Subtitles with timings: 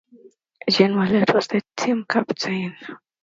[0.67, 2.75] Gene Wallet was the team captain.